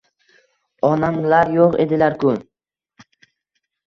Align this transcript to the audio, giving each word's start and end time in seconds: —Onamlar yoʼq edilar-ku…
—Onamlar 0.89 1.51
yoʼq 1.57 1.77
edilar-ku… 1.85 2.33